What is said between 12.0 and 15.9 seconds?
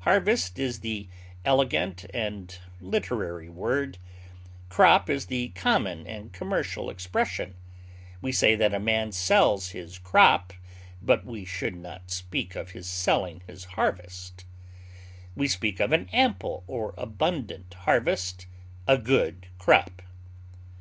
speak of his selling his harvest; we speak